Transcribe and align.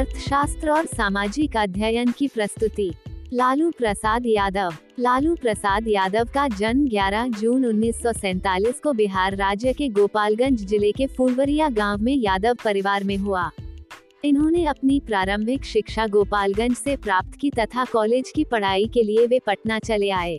अर्थशास्त्र 0.00 0.70
और 0.70 0.86
सामाजिक 0.86 1.56
अध्ययन 1.56 2.12
की 2.12 2.28
प्रस्तुति। 2.28 2.92
लालू 3.32 3.70
प्रसाद 3.70 4.26
यादव। 4.26 4.74
लालू 4.98 5.34
प्रसाद 5.34 5.88
यादव 5.88 6.28
का 6.34 6.46
जन्म 6.48 6.86
11 6.88 7.26
जून 7.28 7.64
1947 7.64 8.80
को 8.80 8.92
बिहार 8.92 9.36
राज्य 9.36 9.72
के 9.72 9.88
गोपालगंज 9.88 10.64
ज़िले 10.66 10.92
के 10.92 11.06
फुलवरिया 11.06 11.68
गाँव 11.68 12.02
में 12.02 12.14
यादव 12.14 12.54
परिवार 12.64 13.04
में 13.04 13.16
हुआ। 13.16 13.50
इन्होंने 14.24 14.64
अपनी 14.64 14.98
प्रारंभिक 15.00 15.64
शिक्षा 15.64 16.06
गोपालगंज 16.06 16.76
से 16.76 16.96
प्राप्त 16.96 17.38
की 17.40 17.50
तथा 17.50 17.84
कॉलेज 17.84 18.32
की 18.34 18.44
पढ़ाई 18.44 18.86
के 18.86 19.02
लिए 19.02 19.26
वे 19.26 19.38
पटना 19.38 19.78
चले 19.78 20.10
आए। 20.10 20.38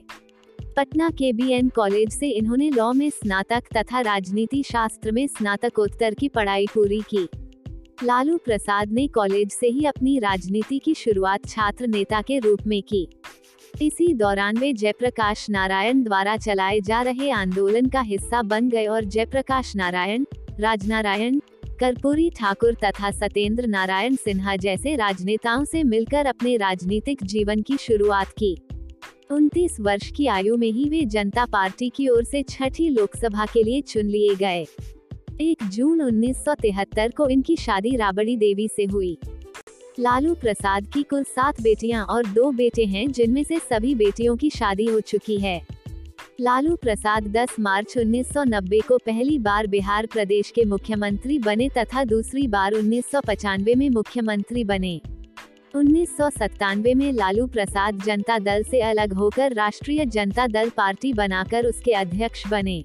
पटना 0.78 1.10
के 1.10 1.34
बी 1.34 1.52
एन 1.54 1.70
कॉलेज 1.70 2.10
से 2.14 2.30
इन्होंने 2.30 2.70
लॉ 2.70 2.92
में 2.94 3.10
स्नातक 3.10 3.64
तथा 3.78 4.02
राजनीति 4.02 4.64
शास्त्र 4.64 5.12
में 5.12 5.28
स्नातकोत्तर 5.28 6.14
की 6.14 6.30
पढ़ाई 6.30 6.68
पूरी 6.68 7.02
की। 7.10 7.28
लालू 8.04 8.38
प्रसाद 8.38 8.92
ने 8.92 9.08
कॉलेज 9.08 9.52
से 9.52 9.68
ही 9.68 9.86
अपनी 9.86 10.20
राजनीति 10.20 10.80
की 10.80 10.94
शुरुआत 10.94 11.46
छात्र 11.48 11.88
नेता 11.88 12.22
के 12.22 12.40
रूप 12.40 12.60
में 12.68 12.82
की। 12.84 13.08
इसी 13.82 14.14
दौरान 14.14 14.58
वे 14.58 14.74
जयप्रकाश 14.74 15.50
नारायण 15.50 16.04
द्वारा 16.04 16.38
चलाए 16.38 16.80
जा 16.80 17.02
रहे 17.02 17.30
आंदोलन 17.32 17.86
का 17.86 18.02
हिस्सा 18.02 18.42
बन 18.42 18.70
गए 18.70 18.86
और 18.86 19.04
जयप्रकाश 19.06 19.76
नारायण, 19.76 20.26
राजनारायण, 20.60 21.40
कर्पूरी 21.80 22.30
ठाकुर 22.30 22.74
तथा 22.74 23.12
सत्येंद्र 23.12 23.68
नारायण 23.68 24.16
सिन्हा 24.16 24.56
जैसे 24.56 24.96
राजनेताओं 24.96 25.66
से 25.66 25.84
मिलकर 25.84 26.26
अपने 26.26 26.58
राजनीतिक 26.58 27.24
जीवन 27.24 27.62
की 27.62 27.78
शुरुआत 27.78 28.28
की। 28.28 28.56
उनतीस 29.32 29.78
वर्ष 29.80 30.12
की 30.12 30.28
आयु 30.28 30.58
में 30.58 30.72
ही 30.72 30.90
वे 30.90 31.06
जनता 31.06 31.46
पार्टी 31.46 31.90
की 31.90 32.08
ओर 32.08 32.24
से 32.24 32.44
छठी 32.44 32.90
लोकसभा 32.90 33.46
के 33.46 33.64
लिए 33.64 33.82
चुन 33.82 34.06
लिए 34.06 34.36
गए। 34.36 34.66
एक 35.42 35.58
जून 35.64 36.02
1973 36.02 37.12
को 37.12 37.28
इनकी 37.28 37.56
शादी 37.56 37.96
राबड़ी 37.96 38.38
देवी 38.38 38.68
से 38.68 38.86
हुई। 38.86 39.18
लालू 40.00 40.34
प्रसाद 40.34 40.88
की 40.88 41.04
कुल 41.04 41.24
सात 41.24 41.62
बेटियाँ 41.62 42.06
और 42.06 42.26
दो 42.26 42.52
बेटे 42.52 42.86
हैं, 42.86 43.12
जिनमें 43.12 43.44
से 43.44 43.60
सभी 43.60 43.96
बेटियों 43.96 44.36
की 44.36 44.50
शादी 44.50 44.86
हो 44.86 45.00
चुकी 45.00 45.38
है। 45.38 45.62
लालू 46.42 46.76
प्रसाद 46.76 47.24
10 47.24 47.56
मार्च 47.60 47.98
1990 47.98 48.80
को 48.80 48.98
पहली 48.98 49.40
बार 49.40 49.68
बिहार 49.68 50.06
प्रदेश 50.06 50.52
के 50.52 50.66
मुख्यमंत्री 50.66 51.40
बने 51.40 51.70
तथा 51.70 52.04
दूसरी 52.04 52.48
बार 52.48 52.72
उन्नीस 52.72 53.16
में 53.78 53.90
मुख्यमंत्री 53.90 54.64
बने। 54.64 55.02
उन्नीस 55.76 56.18
सौ 56.18 56.30
सतानवे 56.30 56.94
में 56.94 57.14
लालू 57.14 57.48
प्रसाद 57.48 58.02
जनता 58.04 58.40
दल 58.40 58.64
से 58.64 58.82
अलग 58.82 59.14
होकर 59.14 59.54
राष्ट्रीय 59.54 60.06
जनता 60.06 60.48
दल 60.48 60.70
पार्टी 60.70 61.14
बनाकर 61.14 61.66
उसके 61.66 61.92
अध्यक्ष 61.92 62.48
बने। 62.48 62.84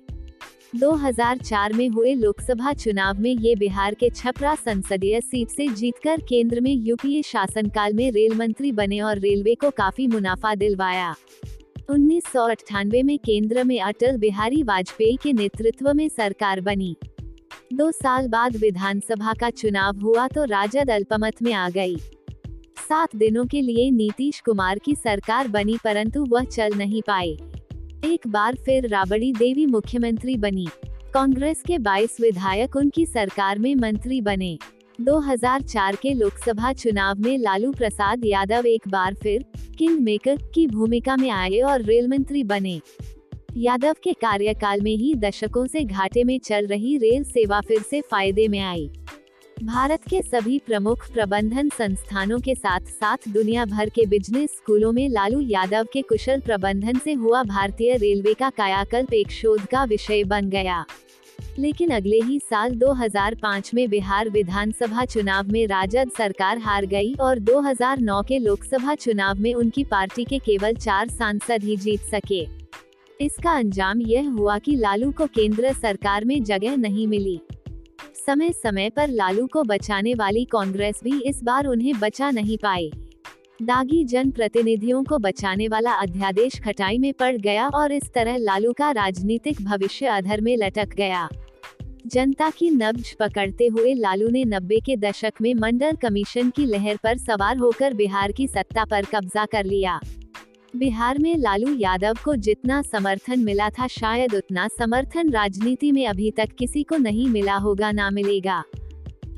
2004 0.74 1.72
में 1.72 1.88
हुए 1.88 2.14
लोकसभा 2.14 2.72
चुनाव 2.72 3.18
में 3.18 3.30
ये 3.30 3.54
बिहार 3.56 3.94
के 3.94 4.10
छपरा 4.10 4.54
संसदीय 4.54 5.20
सीट 5.20 5.48
से 5.48 5.68
जीतकर 5.68 6.20
केंद्र 6.20 6.60
में 6.60 6.72
यूपीए 6.72 7.22
शासनकाल 7.22 7.92
में 7.94 8.10
रेल 8.12 8.34
मंत्री 8.34 8.72
बने 8.72 9.00
और 9.00 9.18
रेलवे 9.18 9.54
को 9.54 9.70
काफ़ी 9.70 10.06
मुनाफा 10.06 10.54
दिलवाया। 10.54 11.14
उन्नीस 11.90 12.24
सौ 12.24 12.48
अठानवे 12.48 13.02
में 13.02 13.18
केंद्र 13.18 13.64
में 13.64 13.80
अटल 13.80 14.16
बिहारी 14.16 14.62
वाजपेयी 14.62 15.16
के 15.22 15.32
नेतृत्व 15.32 15.92
में 15.94 16.08
सरकार 16.08 16.60
बनी। 16.60 16.96
दो 17.72 17.90
साल 17.90 18.28
बाद 18.28 18.56
विधानसभा 18.56 19.32
का 19.32 19.50
चुनाव 19.50 20.00
हुआ 20.00 20.28
तो 20.28 20.44
राजद 20.44 20.90
अल्पमत 20.90 21.42
में 21.42 21.52
आ 21.52 21.68
गई। 21.70 21.96
सात 22.88 23.16
दिनों 23.16 23.46
के 23.46 23.60
लिए 23.60 23.90
नीतीश 23.90 24.40
कुमार 24.40 24.78
की 24.78 24.94
सरकार 24.94 25.48
बनी 25.48 25.78
परंतु 25.84 26.24
वह 26.28 26.44
चल 26.44 26.74
नहीं 26.76 27.02
पाए 27.02 27.36
एक 28.04 28.26
बार 28.26 28.56
फिर 28.64 28.86
राबड़ी 28.88 29.32
देवी 29.32 29.66
मुख्यमंत्री 29.66 30.36
बनी। 30.36 30.66
कांग्रेस 31.14 31.62
के 31.66 31.78
22 31.78 32.20
विधायक 32.20 32.76
उनकी 32.76 33.06
सरकार 33.06 33.58
में 33.58 33.74
मंत्री 33.74 34.20
बने। 34.20 34.58
2004 35.00 35.96
के 35.96 36.12
लोकसभा 36.12 36.72
चुनाव 36.72 37.18
में 37.18 37.38
लालू 37.38 37.72
प्रसाद 37.72 38.24
यादव 38.24 38.66
एक 38.66 38.88
बार 38.88 39.14
फिर 39.14 39.44
किंग 39.78 40.00
मेकर 40.00 40.36
की 40.54 40.66
भूमिका 40.66 41.16
में 41.16 41.30
आए 41.30 41.60
और 41.60 41.82
रेल 41.82 42.08
मंत्री 42.08 42.44
बने। 42.44 42.80
यादव 43.56 43.94
के 44.02 44.12
कार्यकाल 44.12 44.80
में 44.80 44.94
ही 44.96 45.14
दशकों 45.14 45.66
से 45.66 45.84
घाटे 45.84 46.24
में 46.24 46.38
चल 46.38 46.66
रही 46.66 46.96
रेल 46.96 47.24
सेवा 47.24 47.60
फिर 47.60 47.82
से 47.82 48.00
फ़ायदे 48.00 48.48
में 48.48 48.60
आई। 48.60 48.90
भारत 49.62 50.00
के 50.10 50.22
सभी 50.22 50.58
प्रमुख 50.58 51.12
प्रबंधन 51.12 51.68
संस्थानों 51.68 52.38
के 52.40 52.54
साथ 52.54 52.80
साथ 52.80 53.16
दुनिया 53.28 53.64
भर 53.64 53.88
के 53.88 54.06
बिज़नेस 54.06 54.50
स्कूलों 54.50 54.92
में 54.92 55.08
लालू 55.08 55.40
यादव 55.40 55.86
के 55.92 56.02
कुशल 56.02 56.40
प्रबंधन 56.40 56.98
से 56.98 57.12
हुआ 57.12 57.42
भारतीय 57.42 57.96
रेलवे 57.96 58.34
का 58.34 58.50
कायाकल्प 58.50 59.12
एक 59.12 59.30
शोध 59.30 59.66
का 59.66 59.84
विषय 59.84 60.24
बन 60.24 60.50
गया। 60.50 60.84
लेकिन 61.58 61.90
अगले 61.90 62.20
ही 62.20 62.38
साल 62.38 62.74
2005 62.74 63.74
में 63.74 63.90
बिहार 63.90 64.28
विधानसभा 64.28 65.04
चुनाव 65.04 65.48
में 65.48 65.66
राजद 65.66 66.10
सरकार 66.18 66.58
हार 66.58 66.86
गई 66.86 67.14
और 67.14 67.38
2009 67.38 68.22
के 68.22 68.38
लोकसभा 68.38 68.94
चुनाव 68.94 69.38
में 69.38 69.54
उनकी 69.54 69.84
पार्टी 69.84 70.24
के 70.24 70.38
केवल 70.38 70.74
चार 70.74 71.08
सांसद 71.08 71.62
ही 71.62 71.76
जीत 71.76 72.00
सके। 72.00 72.46
इसका 73.20 73.52
अंजाम 73.52 74.00
यह 74.00 74.30
हुआ 74.30 74.58
कि 74.58 74.76
लालू 74.76 75.12
को 75.12 75.26
केंद्र 75.26 75.72
सरकार 75.72 76.24
में 76.24 76.44
जगह 76.44 76.76
नहीं 76.76 77.06
मिली। 77.06 77.40
समय 78.26 78.52
समय 78.52 78.90
पर 78.90 79.08
लालू 79.08 79.46
को 79.46 79.62
बचाने 79.62 80.14
वाली 80.14 80.44
कांग्रेस 80.44 81.00
भी 81.04 81.20
इस 81.20 81.42
बार 81.44 81.66
उन्हें 81.66 81.92
बचा 82.00 82.30
नहीं 82.30 82.56
पाए 82.58 82.90
दागी 83.62 84.02
जन 84.04 84.30
प्रतिनिधियों 84.30 85.02
को 85.04 85.18
बचाने 85.18 85.68
वाला 85.68 85.92
अध्यादेश 85.92 86.58
खटाई 86.60 86.98
में 86.98 87.12
पड़ 87.12 87.36
गया 87.36 87.68
और 87.68 87.92
इस 87.92 88.10
तरह 88.14 88.36
लालू 88.36 88.72
का 88.72 88.90
राजनीतिक 88.90 89.62
भविष्य 89.62 90.06
अधर 90.06 90.40
में 90.40 90.56
लटक 90.56 90.94
गया। 90.94 91.28
जनता 92.06 92.50
की 92.50 92.70
नब्ज 92.70 93.14
पकड़ते 93.14 93.66
हुए 93.66 93.94
लालू 93.94 94.28
ने 94.28 94.44
नब्बे 94.44 94.80
के 94.80 94.96
दशक 94.96 95.32
में 95.40 95.54
मंडल 95.54 95.96
कमीशन 95.96 96.50
की 96.50 96.66
लहर 96.66 96.96
पर 96.96 97.18
सवार 97.18 97.56
होकर 97.56 97.94
बिहार 97.94 98.32
की 98.32 98.48
सत्ता 98.48 98.84
पर 98.84 99.04
कब्जा 99.04 99.44
कर 99.44 99.64
लिया। 99.64 100.00
बिहार 100.76 101.18
में 101.18 101.36
लालू 101.36 101.74
यादव 101.74 102.14
को 102.24 102.36
जितना 102.36 102.82
समर्थन 102.82 103.40
मिला 103.40 103.70
था, 103.70 103.86
शायद 103.86 104.34
उतना 104.34 104.68
समर्थन 104.68 105.30
राजनीति 105.30 105.92
में 105.92 106.06
अभी 106.06 106.30
तक 106.30 106.48
किसी 106.58 106.82
को 106.82 106.96
नहीं 106.96 107.28
मिला 107.28 107.56
होगा, 107.56 107.92
ना 107.92 108.10
मिलेगा। 108.10 108.64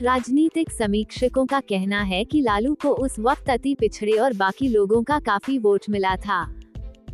राजनीतिक 0.02 0.70
समीक्षकों 0.70 1.46
का 1.46 1.60
कहना 1.60 2.02
है 2.02 2.24
कि 2.24 2.40
लालू 2.40 2.74
को 2.74 2.88
उस 2.88 3.18
वक्त 3.18 3.50
अति 3.50 3.74
पिछड़े 3.74 4.12
और 4.12 4.32
बाकी 4.32 4.68
लोगों 4.68 5.02
का 5.02 5.18
काफ़ी 5.18 5.58
वोट 5.58 5.80
मिला 5.90 6.16
था। 6.16 6.60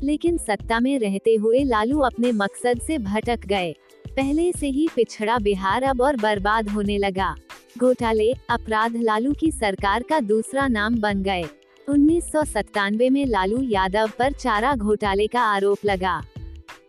लेकिन 0.03 0.39
सत्ता 0.39 0.81
में 0.81 0.99
रहते 0.99 1.35
हुए 1.35 1.65
लालू 1.65 1.99
अपने 1.99 2.33
मकसद 2.33 2.81
से 2.81 2.99
भटक 2.99 3.47
गए। 3.47 3.75
पहले 4.09 4.53
से 4.53 4.69
ही 4.69 4.89
पिछड़ा 4.97 5.39
बिहार 5.39 5.83
अब 5.83 6.01
और 6.01 6.17
बर्बाद 6.17 6.69
होने 6.69 6.99
लगा। 6.99 7.35
घोटाले, 7.79 8.33
अपराध, 8.33 8.97
लालू 8.97 9.33
की 9.33 9.51
सरकार 9.51 10.03
का 10.03 10.21
दूसरा 10.21 10.69
नाम 10.69 10.97
बन 10.97 11.23
गए। 11.23 11.45
उन्नीस 11.89 12.31
सौ 12.33 12.45
सत्तानवे 12.45 13.09
में 13.11 13.25
लालू 13.27 13.61
यादव 13.63 14.11
पर 14.19 14.33
चारा 14.33 14.75
घोटाले 14.75 15.27
का 15.27 15.41
आरोप 15.41 15.85
लगा। 15.85 16.21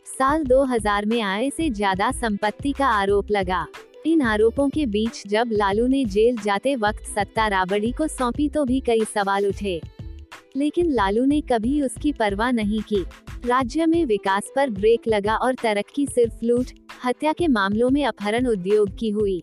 साल 0.08 0.44
2000 0.44 1.06
में 1.06 1.22
आय 1.22 1.50
से 1.50 1.70
ज़्यादा 1.70 2.12
संपत्ति 2.12 2.72
का 2.72 2.88
आरोप 2.88 3.32
लगा। 3.32 3.66
इन 4.06 4.22
आरोपों 4.22 4.70
के 4.70 4.86
बीच 4.86 5.22
जब 5.28 5.50
लालू 5.52 5.88
ने 5.88 6.04
जेल 6.06 6.38
जाते 6.38 6.76
वक्त 6.76 7.06
सत्ता 7.06 7.48
राबड़ी 7.48 7.92
को 7.92 8.08
सौंपी 8.08 8.48
तो 8.50 8.66
भी 8.66 8.80
कई 8.80 9.04
सवाल 9.06 9.48
उठे। 9.48 9.80
लेकिन 10.56 10.92
लालू 10.92 11.26
ने 11.26 11.42
कभी 11.42 11.82
उसकी 11.82 12.12
परवाह 12.12 12.52
नहीं 12.52 12.82
की। 12.82 13.04
राज्य 13.46 13.86
में 13.86 14.06
विकास 14.06 14.52
पर 14.56 14.70
ब्रेक 14.70 15.08
लगा 15.08 15.36
और 15.36 15.56
तरक्की 15.56 16.06
सिर्फ़ 16.06 16.46
लूट, 16.46 16.72
हत्या 17.06 17.34
के 17.34 17.48
मामलों 17.48 17.90
में 17.90 18.06
अपहरण 18.06 18.48
उद्योग 18.48 18.98
की 18.98 19.10
हुई। 19.10 19.42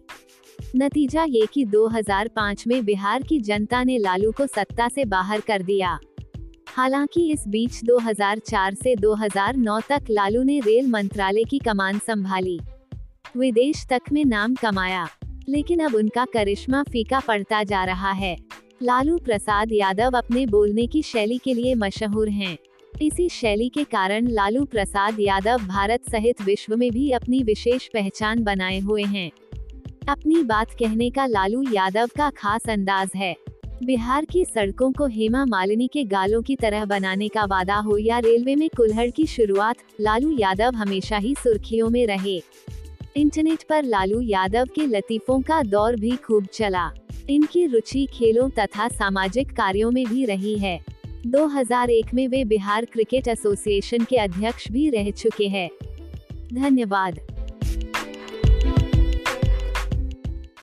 नतीजा 0.77 1.25
ये 1.25 1.47
कि 1.53 1.65
2005 1.65 2.67
में 2.67 2.85
बिहार 2.85 3.23
की 3.23 3.39
जनता 3.41 3.85
ने 3.85 3.99
लालू 3.99 4.33
को 4.33 4.47
सत्ता 4.47 4.89
से 4.89 5.05
बाहर 5.05 5.41
कर 5.41 5.63
दिया। 5.63 5.99
हालाँकि 6.69 7.33
इस 7.33 7.45
बीच 7.49 7.81
2004 7.85 8.75
से 8.75 8.97
2009 8.97 9.81
तक 9.81 10.05
लालू 10.11 10.43
ने 10.43 10.61
रेल 10.61 10.87
मंत्रालय 10.87 11.45
की 11.45 11.59
कमान 11.59 11.99
संभाली। 11.99 12.59
विदेश 13.37 13.87
तक 13.91 14.03
में 14.13 14.25
नाम 14.25 14.55
कमाया, 14.55 15.09
लेकिन 15.49 15.81
अब 15.81 15.95
उनका 15.95 16.25
करिश्मा 16.25 16.83
फीका 16.83 17.21
पड़ता 17.21 17.63
जा 17.63 17.85
रहा 17.85 18.13
है। 18.13 18.37
लालू 18.83 19.19
प्रसाद 19.19 19.73
यादव 19.73 20.19
अपने 20.19 20.47
बोलने 20.47 20.87
की 20.87 21.03
शैली 21.03 21.39
के 21.39 21.55
लिए 21.55 21.75
मशहूर 21.75 22.29
हैं। 22.29 22.57
इसी 23.03 23.29
शैली 23.29 23.69
के 23.69 23.85
कारण 23.85 24.29
लालू 24.29 24.65
प्रसाद 24.65 25.21
यादव 25.21 25.59
भारत 25.59 26.11
सहित 26.11 26.43
विश्व 26.43 26.77
में 26.77 26.91
भी 26.91 27.11
अपनी 27.11 27.43
विशेष 27.43 27.89
पहचान 27.89 28.43
बनाए 28.43 28.79
हुए 28.79 29.03
हैं। 29.03 29.31
अपनी 30.09 30.43
बात 30.43 30.71
कहने 30.71 31.11
का 31.11 31.27
लालू 31.27 31.63
यादव 31.73 32.07
का 32.07 32.31
खास 32.31 32.69
अंदाज 32.69 33.11
है। 33.17 33.37
बिहार 33.85 34.25
की 34.25 34.45
सड़कों 34.45 34.93
को 34.93 35.07
हेमा 35.07 35.45
मालिनी 35.45 35.89
के 35.89 36.05
गालों 36.05 36.43
की 36.43 36.57
तरह 36.57 36.85
बनाने 36.85 37.29
का 37.29 37.45
वादा 37.45 37.77
हो 37.77 37.99
या 37.99 38.19
रेलवे 38.19 38.57
में 38.57 38.71
कुल्हड़ 38.77 39.11
की 39.11 39.27
शुरुआत, 39.27 39.77
लालू 40.01 40.37
यादव 40.39 40.75
हमेशा 40.75 41.17
ही 41.17 41.35
सुर्खियों 41.35 41.91
में 41.91 42.07
रहे। 42.07 42.43
इंटरनेट 43.17 43.63
पर 43.63 43.83
लालू 43.83 44.21
यादव 44.21 44.65
के 44.65 44.87
लतीफों 44.87 45.41
का 45.41 45.63
दौर 45.63 45.97
भी 45.97 46.11
खूब 46.11 46.47
चला। 46.47 46.91
इनकी 47.31 47.67
रुचि 47.67 48.09
खेलों 48.13 48.51
तथा 48.51 48.89
सामाजिक 48.89 49.53
कार्यों 49.53 49.91
में 49.91 50.07
भी 50.07 50.25
रही 50.25 50.59
है। 50.59 50.85
2001 51.27 52.15
में 52.15 52.29
वे 52.29 52.45
बिहार 52.45 52.85
क्रिकेट 52.85 53.29
एसोसिएशन 53.29 54.05
के 54.05 54.17
अध्यक्ष 54.17 54.71
भी 54.71 54.91
रह 54.91 55.11
चुके 55.11 55.49
हैं। 55.49 55.71
धन्यवाद। 56.55 57.32